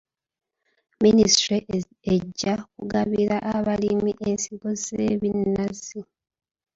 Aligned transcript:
Minisitule 1.03 1.57
ejja 2.13 2.53
kugabira 2.73 3.35
abalimi 3.55 4.11
ensigo 4.29 4.69
z'ebinazi. 4.83 6.01